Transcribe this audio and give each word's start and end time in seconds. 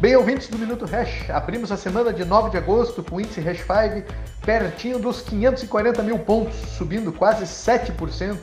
Bem, 0.00 0.16
ouvintes 0.16 0.48
do 0.48 0.58
Minuto 0.58 0.84
Hash, 0.86 1.30
abrimos 1.30 1.70
a 1.70 1.76
semana 1.76 2.12
de 2.12 2.24
9 2.24 2.50
de 2.50 2.56
agosto 2.56 3.02
com 3.02 3.16
o 3.16 3.20
índice 3.20 3.40
Hash 3.40 3.60
5 3.60 4.12
pertinho 4.44 4.98
dos 4.98 5.22
540 5.22 6.02
mil 6.02 6.18
pontos, 6.18 6.56
subindo 6.76 7.12
quase 7.12 7.44
7%. 7.44 8.36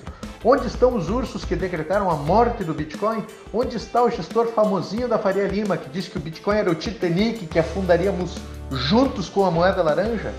Onde 0.44 0.66
estão 0.66 0.96
os 0.96 1.10
ursos 1.10 1.44
que 1.44 1.56
decretaram 1.56 2.10
a 2.10 2.16
morte 2.16 2.64
do 2.64 2.74
Bitcoin? 2.74 3.24
Onde 3.54 3.76
está 3.76 4.02
o 4.02 4.10
gestor 4.10 4.48
famosinho 4.48 5.10
da 5.10 5.20
Faria 5.20 5.46
Lima 5.46 5.78
que 5.78 5.90
disse 5.90 6.10
que 6.10 6.18
o 6.18 6.22
Bitcoin 6.22 6.58
era 6.58 6.72
o 6.72 6.74
Titanic 6.74 7.46
que 7.46 7.60
afundaríamos 7.60 8.38
juntos 8.72 9.30
com 9.30 9.46
a 9.46 9.52
moeda 9.52 9.84
laranja? 9.84 10.34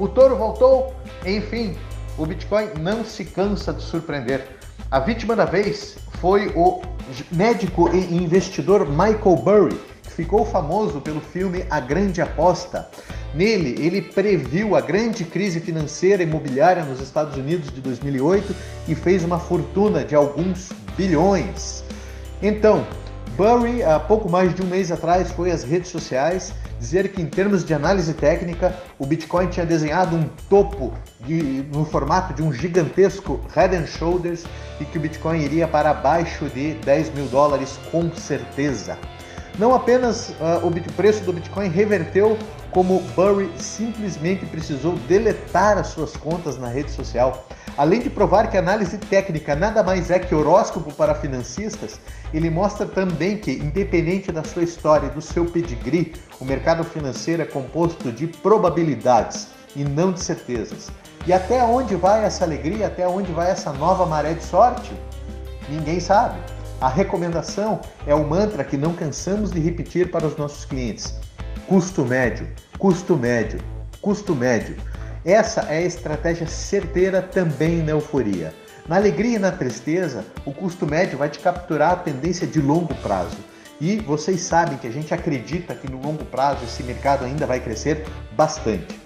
O 0.00 0.08
touro 0.08 0.34
voltou? 0.34 0.94
Enfim, 1.24 1.76
o 2.16 2.24
Bitcoin 2.24 2.70
não 2.80 3.04
se 3.04 3.24
cansa 3.24 3.72
de 3.72 3.82
surpreender. 3.82 4.48
A 4.90 4.98
vítima 4.98 5.36
da 5.36 5.44
vez 5.44 5.98
foi 6.20 6.48
o 6.56 6.80
médico 7.30 7.94
e 7.94 8.16
investidor 8.16 8.88
Michael 8.88 9.36
Burry, 9.36 9.93
ficou 10.14 10.46
famoso 10.46 11.00
pelo 11.00 11.20
filme 11.20 11.64
A 11.68 11.80
Grande 11.80 12.22
Aposta. 12.22 12.88
Nele, 13.34 13.74
ele 13.84 14.00
previu 14.00 14.76
a 14.76 14.80
grande 14.80 15.24
crise 15.24 15.60
financeira 15.60 16.22
e 16.22 16.26
imobiliária 16.26 16.84
nos 16.84 17.00
Estados 17.00 17.36
Unidos 17.36 17.72
de 17.72 17.80
2008 17.80 18.54
e 18.88 18.94
fez 18.94 19.24
uma 19.24 19.40
fortuna 19.40 20.04
de 20.04 20.14
alguns 20.14 20.70
bilhões. 20.96 21.82
Então, 22.40 22.86
Burry, 23.36 23.82
há 23.82 23.98
pouco 23.98 24.30
mais 24.30 24.54
de 24.54 24.62
um 24.62 24.66
mês 24.66 24.92
atrás, 24.92 25.32
foi 25.32 25.50
às 25.50 25.64
redes 25.64 25.90
sociais 25.90 26.52
dizer 26.78 27.08
que, 27.08 27.20
em 27.20 27.26
termos 27.26 27.64
de 27.64 27.74
análise 27.74 28.14
técnica, 28.14 28.76
o 28.98 29.06
Bitcoin 29.06 29.48
tinha 29.48 29.66
desenhado 29.66 30.14
um 30.14 30.28
topo 30.48 30.92
de, 31.20 31.66
no 31.72 31.84
formato 31.84 32.32
de 32.34 32.42
um 32.42 32.52
gigantesco 32.52 33.40
head 33.52 33.74
and 33.74 33.86
shoulders 33.86 34.44
e 34.78 34.84
que 34.84 34.98
o 34.98 35.00
Bitcoin 35.00 35.40
iria 35.40 35.66
para 35.66 35.90
abaixo 35.90 36.44
de 36.50 36.74
10 36.74 37.14
mil 37.14 37.26
dólares 37.26 37.78
com 37.90 38.14
certeza. 38.14 38.96
Não 39.58 39.72
apenas 39.72 40.30
uh, 40.30 40.66
o 40.66 40.92
preço 40.94 41.22
do 41.22 41.32
Bitcoin 41.32 41.68
reverteu, 41.68 42.36
como 42.72 43.00
Burry 43.14 43.48
simplesmente 43.56 44.44
precisou 44.46 44.96
deletar 45.06 45.78
as 45.78 45.88
suas 45.88 46.16
contas 46.16 46.58
na 46.58 46.66
rede 46.66 46.90
social. 46.90 47.46
Além 47.76 48.00
de 48.00 48.10
provar 48.10 48.50
que 48.50 48.56
a 48.56 48.60
análise 48.60 48.98
técnica 48.98 49.54
nada 49.54 49.82
mais 49.82 50.10
é 50.10 50.18
que 50.18 50.34
horóscopo 50.34 50.92
para 50.94 51.14
financistas, 51.14 52.00
ele 52.32 52.50
mostra 52.50 52.84
também 52.84 53.36
que, 53.36 53.52
independente 53.52 54.32
da 54.32 54.42
sua 54.42 54.64
história 54.64 55.06
e 55.06 55.10
do 55.10 55.20
seu 55.20 55.44
pedigree, 55.44 56.14
o 56.40 56.44
mercado 56.44 56.82
financeiro 56.82 57.42
é 57.42 57.44
composto 57.44 58.10
de 58.10 58.26
probabilidades 58.26 59.48
e 59.76 59.84
não 59.84 60.12
de 60.12 60.20
certezas. 60.20 60.88
E 61.26 61.32
até 61.32 61.62
onde 61.62 61.94
vai 61.94 62.24
essa 62.24 62.44
alegria, 62.44 62.88
até 62.88 63.06
onde 63.06 63.30
vai 63.32 63.50
essa 63.50 63.72
nova 63.72 64.04
maré 64.04 64.34
de 64.34 64.42
sorte? 64.44 64.92
Ninguém 65.68 66.00
sabe. 66.00 66.38
A 66.84 66.88
recomendação 66.90 67.80
é 68.06 68.14
o 68.14 68.28
mantra 68.28 68.62
que 68.62 68.76
não 68.76 68.92
cansamos 68.92 69.50
de 69.50 69.58
repetir 69.58 70.10
para 70.10 70.26
os 70.26 70.36
nossos 70.36 70.66
clientes: 70.66 71.14
custo 71.66 72.04
médio, 72.04 72.46
custo 72.78 73.16
médio, 73.16 73.58
custo 74.02 74.34
médio. 74.34 74.76
Essa 75.24 75.62
é 75.62 75.78
a 75.78 75.86
estratégia 75.86 76.46
certeira 76.46 77.22
também 77.22 77.78
na 77.78 77.92
euforia. 77.92 78.52
Na 78.86 78.96
alegria 78.96 79.36
e 79.36 79.38
na 79.38 79.50
tristeza, 79.50 80.26
o 80.44 80.52
custo 80.52 80.86
médio 80.86 81.16
vai 81.16 81.30
te 81.30 81.38
capturar 81.38 81.92
a 81.92 81.96
tendência 81.96 82.46
de 82.46 82.60
longo 82.60 82.94
prazo. 82.96 83.38
E 83.80 83.96
vocês 84.00 84.42
sabem 84.42 84.76
que 84.76 84.86
a 84.86 84.92
gente 84.92 85.14
acredita 85.14 85.74
que 85.74 85.90
no 85.90 85.98
longo 86.02 86.26
prazo 86.26 86.66
esse 86.66 86.82
mercado 86.82 87.24
ainda 87.24 87.46
vai 87.46 87.60
crescer 87.60 88.04
bastante. 88.32 89.00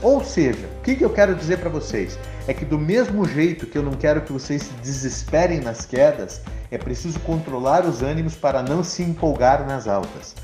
Ou 0.00 0.24
seja, 0.24 0.66
o 0.78 0.82
que 0.82 1.02
eu 1.02 1.10
quero 1.10 1.34
dizer 1.34 1.58
para 1.58 1.68
vocês? 1.68 2.18
É 2.46 2.54
que 2.54 2.64
do 2.64 2.78
mesmo 2.78 3.28
jeito 3.28 3.66
que 3.66 3.76
eu 3.76 3.82
não 3.82 3.92
quero 3.92 4.22
que 4.22 4.32
vocês 4.32 4.62
se 4.62 4.72
desesperem 4.76 5.60
nas 5.60 5.84
quedas, 5.84 6.40
é 6.70 6.78
preciso 6.78 7.18
controlar 7.20 7.84
os 7.84 8.02
ânimos 8.02 8.34
para 8.34 8.62
não 8.62 8.82
se 8.82 9.02
empolgar 9.02 9.66
nas 9.66 9.88
altas. 9.88 10.34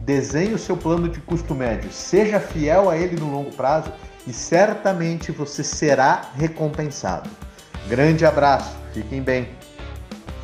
Desenhe 0.00 0.54
o 0.54 0.58
seu 0.58 0.76
plano 0.76 1.08
de 1.08 1.20
custo 1.20 1.54
médio, 1.54 1.90
seja 1.90 2.38
fiel 2.38 2.88
a 2.88 2.96
ele 2.96 3.18
no 3.18 3.30
longo 3.30 3.50
prazo 3.52 3.92
e 4.26 4.32
certamente 4.32 5.32
você 5.32 5.64
será 5.64 6.30
recompensado. 6.36 7.28
Grande 7.88 8.24
abraço, 8.24 8.76
fiquem 8.92 9.22
bem. 9.22 9.48